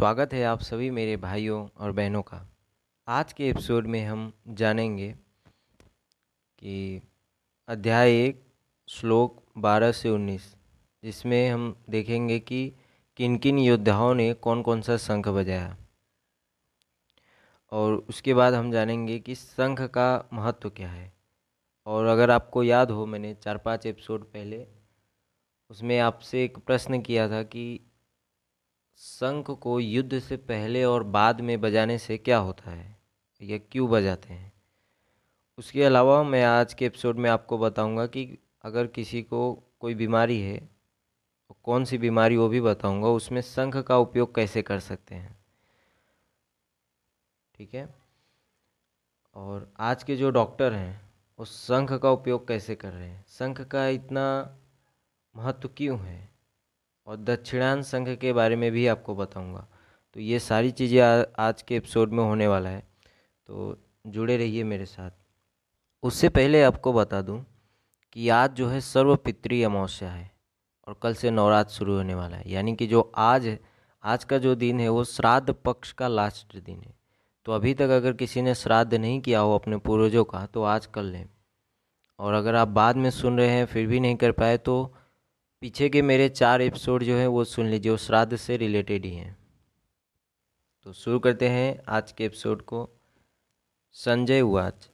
[0.00, 2.48] स्वागत है आप सभी मेरे भाइयों और बहनों का।
[3.08, 5.12] आज के एपिसोड में हम जानेंगे
[6.58, 7.02] कि
[7.68, 8.44] अध्याय एक,
[8.88, 10.56] श्लोक बारह से उन्नीस,
[11.04, 12.72] जिसमें हम देखेंगे कि
[13.16, 15.76] किन किन योद्धाओं ने कौन कौन सा शंख बजाया।
[17.72, 21.12] और उसके बाद हम जानेंगे कि शंख का महत्व क्या है।
[21.86, 24.66] और अगर आपको याद हो, मैंने चार पाँच एपिसोड पहले
[25.70, 27.80] उसमें आपसे एक प्रश्न किया था कि
[29.00, 32.98] शंख को युद्ध से पहले और बाद में बजाने से क्या होता है?
[33.42, 34.52] या क्यों बजाते हैं?
[35.58, 40.40] उसके अलावा मैं आज के एपिसोड में आपको बताऊँगा कि अगर किसी को कोई बीमारी
[40.40, 40.58] है
[41.48, 45.44] तो कौन सी बीमारी वो भी बताऊँगा, उसमें शंख का उपयोग कैसे कर सकते हैं?
[47.54, 47.94] ठीक है?
[49.34, 53.24] और आज के जो डॉक्टर हैं, वो शंख का उपयोग कैसे कर रहे हैं?
[53.28, 54.58] शंख का इतना
[55.36, 56.29] महत्व क्यों है?
[57.06, 59.66] और दक्षिणान संघ के बारे में भी आपको बताऊँगा।
[60.16, 62.80] तो ये सारी चीज़ें आज के एपिसोड में होने वाला है।
[63.48, 63.76] तो
[64.06, 65.10] जुड़े रहिए मेरे साथ।
[66.02, 67.44] उससे पहले आपको बता दूँ
[68.12, 70.30] कि आज जो है सर्व पितृ अमावस्या है
[70.88, 73.56] और कल से नवरात्र शुरू होने वाला है। यानी कि जो आज
[74.04, 76.94] आज का जो दिन है वो श्राद्ध पक्ष का लास्ट दिन है।
[77.46, 80.86] तो अभी तक अगर किसी ने श्राद्ध नहीं किया हो अपने पूर्वजों का तो आज
[80.86, 81.28] कर लें।
[82.18, 84.94] और अगर आप बाद में सुन रहे हैं, फिर भी नहीं कर पाए तो
[85.60, 89.14] पीछे के मेरे चार एपिसोड जो हैं, वो सुन लीजिए, वो श्राद्ध से रिलेटेड ही
[89.14, 89.36] हैं।
[90.84, 92.90] तो शुरू करते हैं आज के एपिसोड को।
[93.92, 94.90] संजय उवाच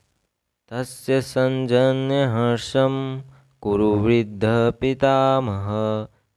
[0.69, 3.23] तस्य संजन्य हर्षम
[3.61, 4.45] कुरु वृद्ध
[4.81, 5.69] पितामह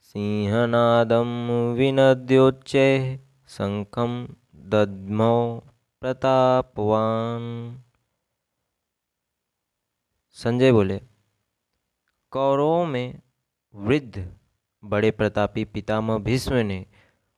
[0.01, 5.59] सिंहनादम विनद्योच्चे शंखम दद्मौ
[6.01, 7.41] प्रतापवान।
[10.31, 11.01] संजय बोले,
[12.31, 13.21] कौरवों में
[13.75, 14.31] वृद्ध
[14.83, 16.85] बड़े प्रतापी पितामह भीष्म ने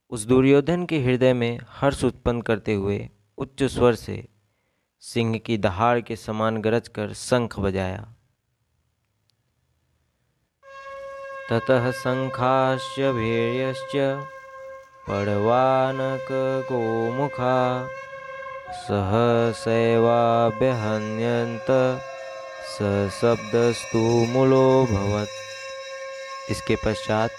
[0.10, 4.28] उस दुर्योधन के हृदय में हर्ष उत्पन्न करते हुए उच्च स्वर से
[5.00, 8.16] सिंह की दहाड़ के समान गरज कर शंख बजाया।
[11.50, 12.96] ततः शंखाश्च
[15.08, 16.28] पड़वानक
[16.72, 17.90] गोमुखा,
[18.72, 21.66] सहसैवाभ्यहन्यन्त
[22.72, 25.51] सशब्दस्तु मूलो भवत्।
[26.50, 27.30] इसके पश्चात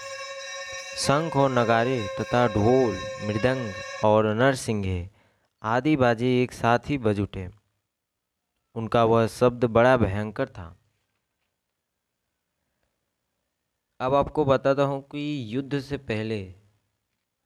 [0.97, 2.95] शंख और नगारे तथा ढोल,
[3.27, 3.73] मृदंग
[4.05, 5.09] और नरसिंहे
[5.61, 7.49] आदि बाजे एक साथ ही बज उठे।
[8.75, 10.79] उनका वह शब्द बड़ा भयंकर था।
[13.99, 16.55] अब आपको बताता हूँ कि युद्ध से पहले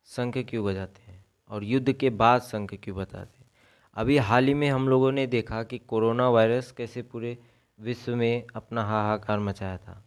[0.06, 3.52] शंख क्यों बजाते हैं और युद्ध के बाद शंख क्यों बजाते हैं।
[3.94, 7.38] अभी हाल ही में हम लोगों ने देखा कि कोरोना वायरस कैसे पूरे
[7.80, 10.07] विश्व में अपना हाहाकार मचाया था।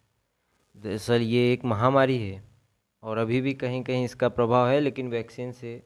[0.81, 2.43] दरअसल ये एक महामारी है
[3.03, 5.83] और अभी भी कहीं कहीं इसका प्रभाव है, लेकिन वैक्सीन से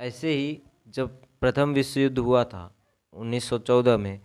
[0.00, 2.70] ऐसे ही जब प्रथम विश्व युद्ध हुआ था
[3.14, 4.20] 1914 में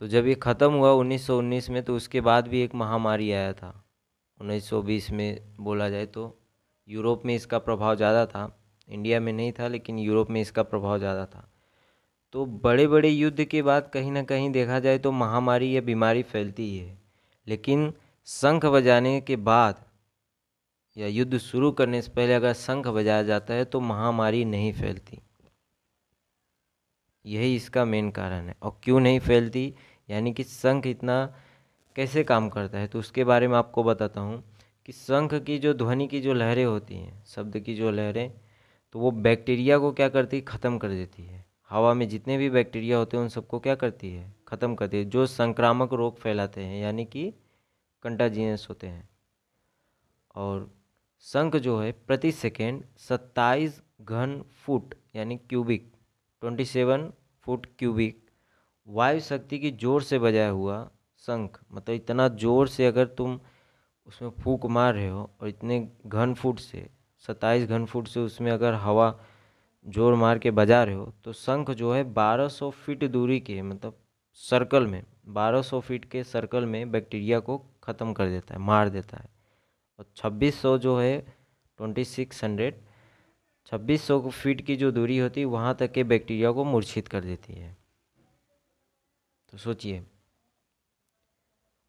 [0.00, 3.72] तो जब ये ख़त्म हुआ 1919 में तो उसके बाद भी एक महामारी आया था।
[4.40, 6.22] 1920 में बोला जाए तो
[6.88, 8.44] यूरोप में इसका प्रभाव ज़्यादा था।
[8.88, 11.46] इंडिया में नहीं था, लेकिन यूरोप में इसका प्रभाव ज़्यादा था।
[12.34, 16.22] तो बड़े बड़े युद्ध के बाद कहीं ना कहीं देखा जाए तो महामारी या बीमारी
[16.24, 16.90] फैलती ही।
[17.46, 17.92] लेकिन
[18.28, 19.84] शंख बजाने के बाद
[20.96, 25.18] या युद्ध शुरू करने से पहले अगर शंख बजाया जाता है तो महामारी नहीं फैलती।
[27.24, 29.74] यही इसका मेन कारण है। और क्यों नहीं फैलती?
[30.08, 31.24] यानी कि शंख इतना
[31.96, 32.86] कैसे काम करता है?
[32.86, 34.42] तो उसके बारे में आपको बताता हूँ
[34.86, 38.32] कि शंख की जो ध्वनि की जो लहरें होती हैं, शब्द की जो लहरें
[38.94, 40.42] तो वो बैक्टीरिया को क्या करती है?
[40.44, 44.10] ख़त्म कर देती है। हवा में जितने भी बैक्टीरिया होते हैं, उन सबको क्या करती
[44.10, 44.32] है?
[44.48, 47.32] ख़त्म करती है। जो संक्रामक रोग फैलाते हैं, यानी कि
[48.04, 49.08] कंटाजीनियस होते हैं।
[50.34, 50.70] और
[51.24, 55.92] शंख जो है, प्रति सेकेंड सत्ताईस घन फुट, यानी cubic,
[56.42, 57.10] twenty seven
[57.46, 58.28] foot cubic
[58.88, 60.78] वायु शक्ति की ज़ोर से बजाया हुआ
[61.24, 63.38] शंख मतलब इतना ज़ोर से अगर तुम
[64.08, 66.88] उसमें फूक मार रहे हो और इतने घन फुट से,
[67.24, 69.14] सत्ताईस घन फुट से उसमें अगर हवा
[69.86, 73.98] ज़ोर मार के बजा रहे हो तो शंख जो है 1200 फीट दूरी के मतलब
[74.40, 79.16] सर्कल में 1200 फीट के सर्कल में बैक्टीरिया को ख़त्म कर देता है, मार देता
[79.16, 79.28] है।
[79.98, 81.18] और 2600 जो है
[81.78, 82.82] 2600
[83.66, 87.52] 2600 फीट की जो दूरी होती है वहाँ तक के बैक्टीरिया को मूर्छित कर देती
[87.52, 87.76] है।
[89.52, 90.02] तो सोचिए।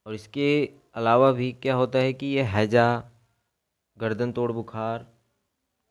[0.06, 2.86] और इसके अलावा भी क्या होता है कि ये हैजा
[3.98, 5.06] गर्दन तोड़ बुखार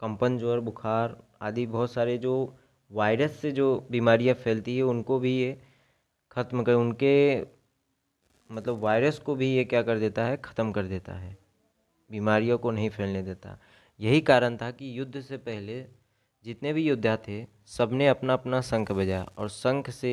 [0.00, 2.32] कंपन ज्वर बुखार आदि बहुत सारे जो
[2.90, 5.60] वायरस से जो बीमारियाँ फैलती है, उनको भी ये
[6.32, 7.40] ख़त्म कर, उनके
[8.50, 10.36] मतलब वायरस को भी ये क्या कर देता है?
[10.36, 11.36] ख़त्म कर देता है।
[12.10, 13.58] बीमारियों को नहीं फैलने देता।
[14.00, 15.84] यही कारण था कि युद्ध से पहले
[16.44, 20.12] जितने भी योद्धा थे सबने अपना अपना शंख बजाया और शंख से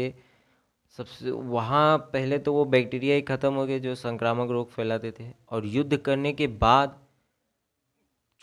[0.98, 5.31] सबसे, वहाँ पहले तो वो बैक्टीरिया ही ख़त्म हो गए जो संक्रामक रोग फैलाते थे
[5.50, 6.98] और युद्ध करने के बाद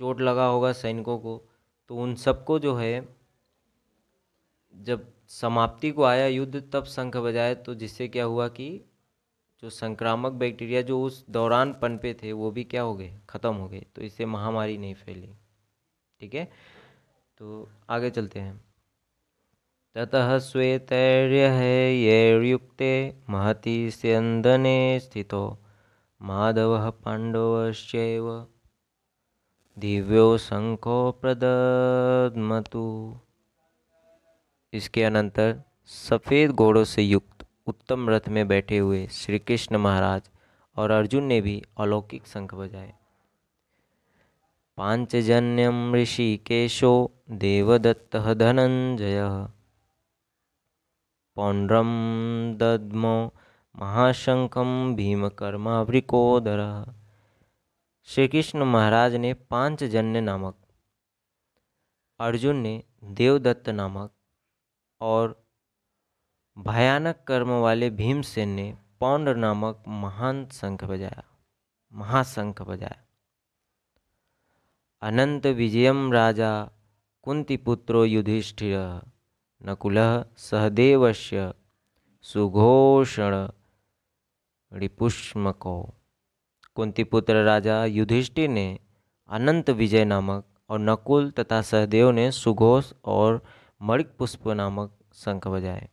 [0.00, 1.36] चोट लगा होगा सैनिकों को
[1.90, 3.08] तो उन सबको जो है,
[4.72, 5.06] जब
[5.40, 8.80] समाप्ति को आया युद्ध तब शंख बजाए तो जिससे क्या हुआ कि
[9.62, 13.68] जो संक्रामक बैक्टीरिया जो उस दौरान पनपे थे, वो भी क्या हो गए, ख़त्म हो
[13.68, 15.30] गए। तो इससे महामारी नहीं फैली।
[16.20, 16.52] ठीक है?
[17.38, 18.64] तो आगे चलते हैं।
[19.94, 25.58] ततः श्वेतैर्ययुक्ते महति स्यन्दने स्थितो।
[26.22, 28.46] माधवः पाण्डवश्चैव
[29.78, 33.20] दिव्यो शंखो प्रदमतु
[34.74, 40.30] इसके अनंतर सफ़ेद घोड़ों से युक्त उत्तम रथ में बैठे हुए श्री कृष्ण महाराज
[40.76, 42.92] और अर्जुन ने भी अलौकिक शंख बजाए।
[44.78, 49.20] पांचजन्यम ऋषिकेशो देवदत्त धनंजय।
[51.36, 51.92] पौंड्रम
[52.54, 53.14] दद्मो
[53.74, 56.60] महाशंखम भीमकर्मावृकोदर।
[58.08, 60.56] श्री कृष्ण महाराज ने पांचजन्य नामक
[62.20, 64.10] अर्जुन ने देवदत्त नामक
[65.04, 65.32] और
[66.56, 68.66] भयानक कर्म वाले भीमसेन ने
[69.00, 71.24] पौंड नामक महान शंख बजाया,
[71.92, 73.00] महाशंख बजाया।
[75.02, 76.52] अनंत विजयम राजा
[77.26, 78.76] कुंतीपुत्रो युधिष्ठिर,
[79.60, 79.98] नकुल
[80.38, 81.52] सहदेवस्य
[82.24, 83.34] सुघोषण
[84.72, 85.76] रिपुष्मको।
[86.76, 88.66] कुंतीपुत्र राजा युधिष्ठिर ने
[89.28, 93.42] अनंत विजय नामक और नकुल तथा सहदेव ने सुघोष और
[93.84, 95.88] मणिक पुष्प नामक शंख बजाए।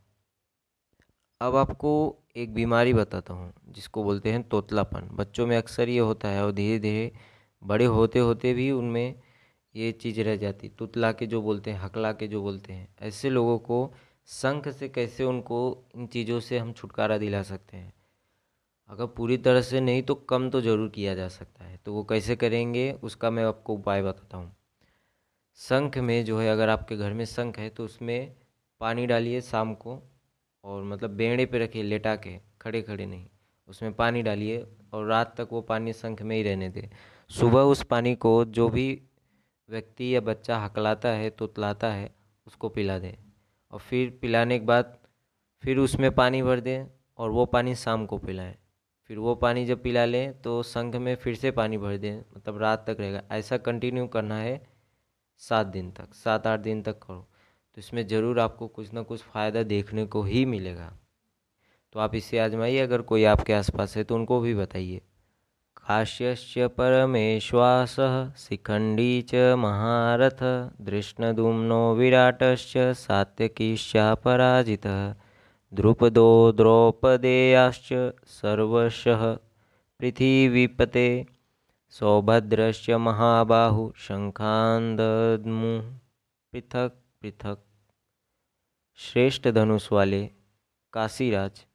[1.41, 6.29] अब आपको एक बीमारी बताता हूँ, जिसको बोलते हैं तोतलापन। बच्चों में अक्सर ये होता
[6.29, 7.11] है और धीरे धीरे
[7.63, 9.21] बड़े होते होते भी उनमें
[9.75, 13.29] ये चीज़ रह जाती तुतला के जो बोलते हैं, हकला के जो बोलते हैं, ऐसे
[13.29, 13.93] लोगों को
[14.27, 17.93] शंख से कैसे उनको इन चीज़ों से हम छुटकारा दिला सकते हैं?
[18.89, 22.03] अगर पूरी तरह से नहीं तो कम तो ज़रूर किया जा सकता है। तो वो
[22.03, 24.55] कैसे करेंगे, उसका मैं आपको उपाय बताता हूँ।
[25.59, 28.33] शंख में जो है, अगर आपके घर में शंख है तो उसमें
[28.81, 30.01] पानी डालिए शाम को
[30.63, 33.25] और मतलब बेड़े पे रखिए, लेटा के खड़े खड़े नहीं।
[33.67, 36.89] उसमें पानी डालिए और रात तक वो पानी शंख में ही रहने दें।
[37.29, 39.01] सुबह उस पानी को जो भी
[39.69, 42.09] व्यक्ति या बच्चा हकलाता है, तुतलाता है,
[42.47, 43.13] उसको पिला दें
[43.73, 44.97] और फिर पिलाने के बाद
[45.63, 46.85] फिर उसमें पानी भर दें
[47.17, 48.55] और वो पानी शाम को पिलाएँ।
[49.09, 52.57] फिर वो पानी जब पिला लें तो शंख में फिर से पानी भर दें मतलब
[52.57, 54.61] रात तक रहेगा। ऐसा कंटिन्यू करना है
[55.41, 57.27] सात दिन तक, सात आठ दिन तक करो।
[57.77, 60.91] तो इसमें ज़रूर आपको कुछ ना कुछ फ़ायदा देखने को ही मिलेगा।
[61.95, 65.01] तो आप इसे आजमाइए, अगर कोई आपके आसपास है तो उनको भी बताइए।
[65.77, 67.95] काश्यश्च परमेश्वास
[68.39, 70.43] शिखंडी च महारथ
[70.81, 75.15] दृष्णदुम्नो विराटश्च सात्यकीश्चापराजितः
[75.71, 77.89] द्रुपदो द्रौपदेयाश्च
[78.31, 79.37] सर्वशः
[79.99, 81.25] पृथिवीपते
[81.93, 85.71] सौभद्रस्य महाबाहु शंखांदमु
[86.53, 86.91] पृथक
[87.21, 87.57] पृथक।
[88.99, 90.21] श्रेष्ठ धनुष वाले
[90.93, 91.65] काशीराज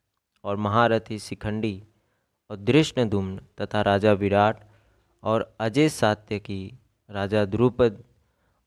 [0.45, 1.83] और महारथी शिखंडी
[2.51, 4.65] और दृष्णदुम्न तथा राजा विराट
[5.23, 6.59] और अजय सात्य की
[7.11, 8.03] राजा द्रुपद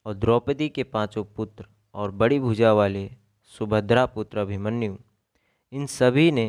[0.05, 1.65] और द्रौपदी के पाँचों पुत्र
[1.95, 3.09] और बड़ी भुजा वाले
[3.53, 4.95] सुभद्रा पुत्र अभिमन्यु,
[5.71, 6.47] इन सभी ने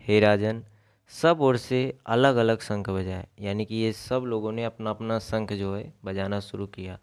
[0.00, 0.62] हे राजन
[1.08, 5.18] सब ओर से अलग अलग शंख बजाए। यानी कि ये सब लोगों ने अपना अपना
[5.18, 6.98] शंख जो है, बजाना शुरू किया।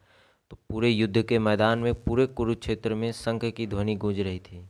[0.49, 4.69] तो पूरे युद्ध के मैदान में, पूरे कुरुक्षेत्र में शंख की ध्वनि गूंज रही थी।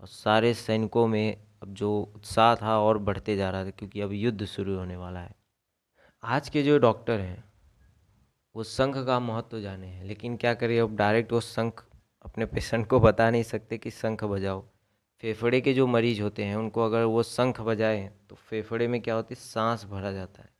[0.00, 4.12] और सारे सैनिकों में अब जो उत्साह था और बढ़ते जा रहा था, क्योंकि अब
[4.12, 5.34] युद्ध शुरू होने वाला है।
[6.22, 7.44] आज के जो डॉक्टर हैं,
[8.56, 11.84] वो शंख का महत्व तो जाने हैं। लेकिन क्या करिए, अब डायरेक्ट वो शंख
[12.24, 14.64] अपने पेशेंट को बता नहीं सकते कि शंख बजाओ।
[15.24, 19.14] फेफड़े के जो मरीज़ होते हैं, उनको अगर वो शंख बजाए तो फेफड़े में क्या
[19.14, 19.40] होती है?
[19.40, 20.50] सांस भरा जाता है।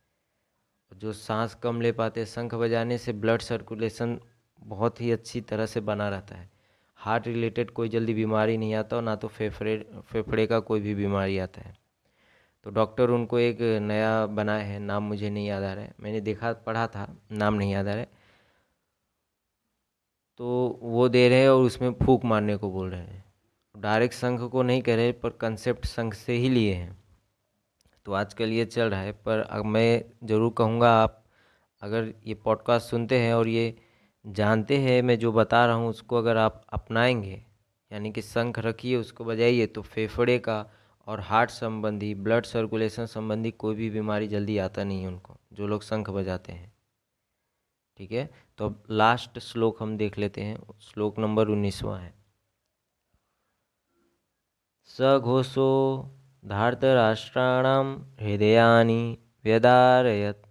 [0.91, 4.19] जो सांस कम ले पाते हैं, शंख बजाने से ब्लड सर्कुलेशन
[4.59, 6.49] बहुत ही अच्छी तरह से बना रहता है।
[6.95, 10.95] हार्ट रिलेटेड कोई जल्दी बीमारी नहीं आता, और ना तो फेफड़े फेफड़े का कोई भी
[10.95, 11.77] बीमारी आता है।
[12.63, 16.21] तो डॉक्टर उनको एक नया बनाए हैं, नाम मुझे नहीं याद आ रहा है। मैंने
[16.21, 18.09] देखा, पढ़ा था, नाम नहीं याद आ रहा है।
[20.37, 23.24] तो वो दे रहे हैं और उसमें फूक मारने को बोल रहे हैं।
[23.77, 27.03] डायरेक्ट संघ को नहीं कह रहे, पर कंसेप्ट संघ से ही लिए हैं।
[28.05, 31.25] तो आजकल ये चल रहा है, पर अब मैं ज़रूर कहूँगा आप,
[31.81, 33.77] अगर ये पॉडकास्ट सुनते हैं और ये
[34.25, 37.45] जानते हैं, मैं जो बता रहा हूँ, उसको अगर आप अपनाएँगे,
[37.91, 40.69] यानी कि शंख रखिए उसको बजाइए तो फेफड़े का
[41.07, 45.67] और हार्ट संबंधी, ब्लड सर्कुलेशन संबंधी कोई भी बीमारी जल्दी आता नहीं है उनको, जो
[45.67, 46.73] लोग शंख बजाते हैं।
[47.97, 48.29] ठीक है?
[48.57, 52.24] तो अब लास्ट श्लोक हम देख लेते हैं, श्लोक नंबर उन्नीसवा है।
[54.85, 55.67] स घोषो
[56.45, 60.41] धार्तराष्ट्राणां हृदयानि व्यदारयत।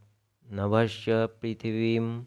[0.53, 2.25] नभस्य पृथ्वी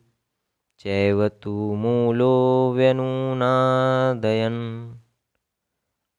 [0.80, 4.56] चैव तु मूलो व्यनुनादयन।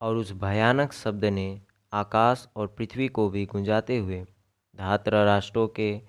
[0.01, 1.61] और उस भयानक शब्द ने
[1.93, 4.25] आकाश और पृथ्वी को भी गुंजाते हुए
[4.77, 6.01] धात्र राष्ट्रों के,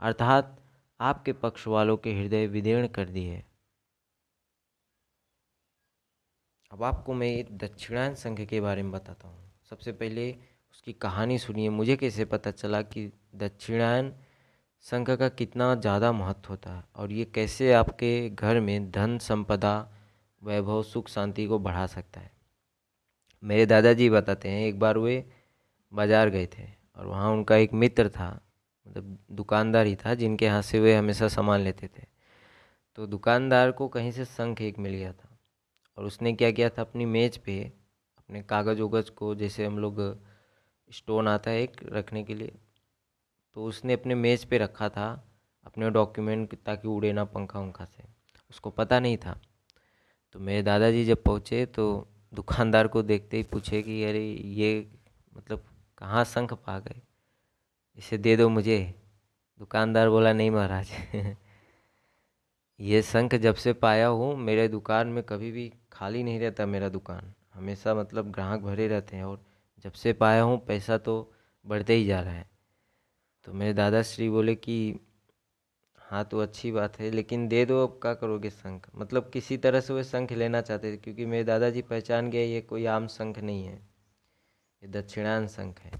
[0.00, 0.60] अर्थात
[1.00, 3.44] आपके पक्ष वालों के हृदय विदीर्ण कर दिए।
[6.70, 9.36] अब आपको मैं दक्षिणायन संघ के बारे में बताता हूँ।
[9.70, 10.30] सबसे पहले
[10.72, 14.12] उसकी कहानी सुनिए। मुझे कैसे पता चला कि दक्षिणायन
[14.84, 19.88] संघ का कितना ज़्यादा महत्व होता है और ये कैसे आपके घर में धन, संपदा,
[20.42, 22.30] वैभव, सुख, शांति को बढ़ा सकता है?
[23.42, 25.24] मेरे दादाजी बताते हैं, एक बार वे
[25.92, 28.30] बाज़ार गए थे और वहाँ उनका एक मित्र था
[28.86, 32.06] मतलब दुकानदार ही था, जिनके यहाँ से वे हमेशा सामान लेते थे।
[32.98, 35.29] तो दुकानदार को कहीं से शंख एक मिल गया था।
[36.00, 37.72] और उसने क्या किया था अपनी मेज़ पे,
[38.18, 40.18] अपने कागज़ उगज को, जैसे हम लोग,
[40.92, 42.52] स्टोन आता है एक रखने के लिए
[43.54, 45.28] तो उसने अपने मेज़ पे रखा था,
[45.66, 48.04] अपने डॉक्यूमेंट, ताकि उड़े ना पंखा उंखा से।
[48.50, 49.40] उसको पता नहीं था।
[50.32, 54.90] तो मेरे दादाजी जब पहुँचे तो दुकानदार को देखते ही पूछे कि, अरे, ये
[55.36, 55.64] मतलब
[55.98, 57.02] कहाँ शंख पा गए?
[57.96, 58.94] इसे दे दो मुझे।
[59.58, 60.90] दुकानदार बोला, नहीं महाराज।
[62.80, 66.88] ये शंख जब से पाया हूँ, मेरे दुकान में कभी भी खाली नहीं रहता मेरा
[66.88, 69.44] दुकान। हमेशा मतलब ग्राहक भरे रहते हैं और
[69.84, 71.32] जब से पाया हूँ, पैसा तो
[71.66, 72.50] बढ़ते ही जा रहा है।
[73.44, 75.00] तो मेरे दादाश्री बोले कि
[75.98, 78.86] हाँ तो अच्छी बात है, लेकिन दे दो, अब क्या करोगे शंख?
[78.96, 82.60] मतलब किसी तरह से वो शंख लेना चाहते थे, क्योंकि मेरे दादाजी पहचान गए, ये
[82.60, 83.74] कोई आम शंख नहीं है।
[84.82, 85.92] ये दक्षिणान शंख है।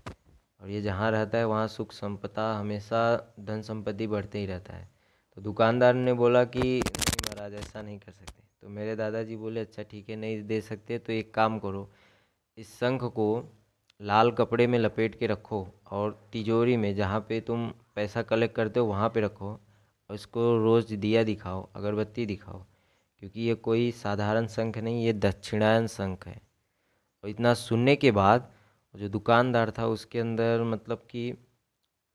[0.61, 5.00] और ये जहाँ रहता है, वहाँ सुख संपदा हमेशा धन संपत्ति बढ़ते ही रहता है।
[5.40, 9.82] दुकानदार ने बोला कि, नहीं महाराज, ऐसा नहीं कर सकते। तो मेरे दादाजी बोले अच्छा
[9.82, 11.90] ठीक है, नहीं दे सकते तो एक काम करो,
[12.56, 13.44] इस शंख को
[14.00, 18.80] लाल कपड़े में लपेट के रखो और तिजोरी में जहाँ पे तुम पैसा कलेक्ट करते
[18.80, 22.64] हो, वहाँ पे रखो और इसको रोज़ दिया दिखाओ, अगरबत्ती दिखाओ,
[23.18, 26.40] क्योंकि ये कोई साधारण शंख नहीं, ये दक्षिणायन शंख है।
[27.25, 28.50] और इतना सुनने के बाद
[28.94, 31.30] जो दुकानदार था, उसके अंदर मतलब कि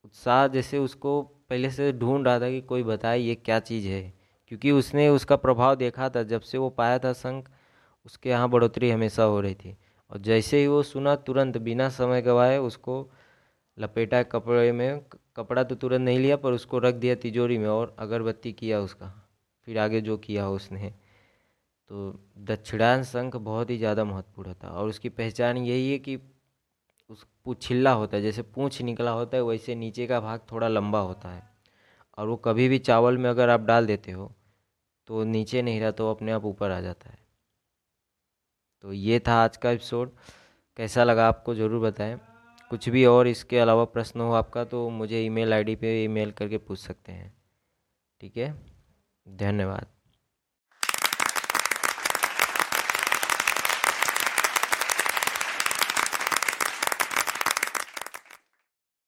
[0.06, 4.14] उत्साह जैसे उसको पहले से ढूंढ रहा था कि कोई बताए ये क्या चीज़ है।
[4.48, 7.50] क्योंकि उसने उसका प्रभाव देखा था, जब से वो पाया था शंख
[8.06, 9.76] उसके यहाँ बढ़ोतरी हमेशा हो रही थी।
[10.12, 13.10] और जैसे ही वो सुना, तुरंत बिना समय गवाए उसको
[13.78, 15.02] लपेटा कपड़े में,
[15.36, 19.12] कपड़ा तो तुरंत नहीं लिया, पर उसको रख दिया तिजोरी में और अगरबत्ती किया उसका,
[19.68, 20.94] फिर आगे जो किया उसने।
[21.90, 26.16] तो दक्षिणान शंख बहुत ही ज़्यादा महत्वपूर्ण था और उसकी पहचान यही है कि
[27.10, 31.00] उस पूछिल्ला होता है, जैसे पूँछ निकला होता है, वैसे नीचे का भाग थोड़ा लंबा
[31.00, 31.44] होता है।
[32.18, 34.32] और वो कभी भी चावल में अगर आप डाल देते हो
[35.08, 37.18] तो नीचे नहीं रहता तो अपने आप ऊपर आ जाता है।
[38.84, 40.12] तो ये था आज का एपिसोड।
[40.80, 42.20] कैसा लगा आपको ज़रूर बताएँ।
[42.72, 46.58] कुछ भी और इसके अलावा प्रश्न हो आपका तो मुझे ईमेल आईडी पे ईमेल करके
[46.60, 47.34] पूछ सकते हैं।
[48.22, 48.54] ठीक है?
[49.26, 49.95] धन्यवाद।